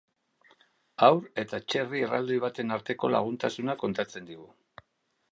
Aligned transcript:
Haur 1.07 1.19
eta 1.41 1.59
txerri 1.73 2.01
erraldoi 2.07 2.37
baten 2.45 2.75
arteko 2.77 3.11
laguntasuna 3.17 3.75
kontatzen 3.83 4.31
digu. 4.31 4.49